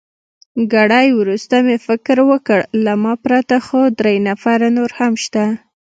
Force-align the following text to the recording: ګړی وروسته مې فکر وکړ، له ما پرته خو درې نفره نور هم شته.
ګړی 0.73 1.07
وروسته 1.19 1.55
مې 1.65 1.75
فکر 1.87 2.17
وکړ، 2.29 2.59
له 2.85 2.93
ما 3.03 3.13
پرته 3.25 3.55
خو 3.65 3.81
درې 3.99 4.15
نفره 4.27 4.67
نور 4.77 4.91
هم 4.99 5.13
شته. 5.23 5.45